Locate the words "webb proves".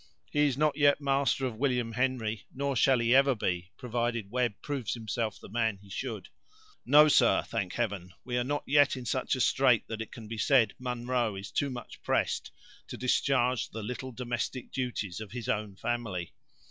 4.31-4.95